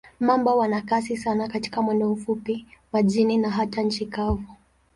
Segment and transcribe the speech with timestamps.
[0.19, 4.43] Mamba wana kasi sana katika mwendo mfupi, majini na hata nchi kavu.